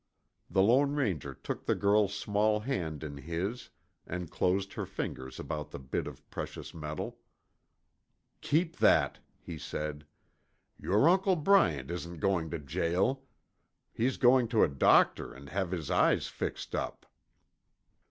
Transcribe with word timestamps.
The 0.49 0.63
Lone 0.63 0.93
Ranger 0.95 1.35
took 1.35 1.67
the 1.67 1.75
girl's 1.75 2.15
small 2.15 2.61
hand 2.61 3.03
in 3.03 3.17
his 3.17 3.69
and 4.07 4.31
closed 4.31 4.73
her 4.73 4.87
fingers 4.87 5.39
about 5.39 5.69
the 5.69 5.77
bit 5.77 6.07
of 6.07 6.27
precious 6.31 6.73
metal. 6.73 7.19
"Keep 8.41 8.77
that," 8.77 9.19
he 9.37 9.59
said. 9.59 10.07
"Your 10.79 11.07
Uncle 11.07 11.35
Bryant 11.35 11.91
isn't 11.91 12.17
going 12.19 12.49
to 12.49 12.57
jail. 12.57 13.21
He's 13.93 14.17
going 14.17 14.47
to 14.47 14.63
a 14.63 14.67
doctor 14.67 15.35
and 15.35 15.49
have 15.49 15.69
his 15.69 15.91
eyes 15.91 16.25
fixed 16.27 16.73
up." 16.73 17.05